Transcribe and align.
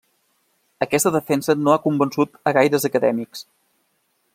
Aquesta 0.85 1.11
defensa 1.17 1.57
no 1.67 1.75
ha 1.75 1.83
convençut 1.85 2.43
a 2.49 2.55
gaires 2.59 2.89
acadèmics. 2.91 3.49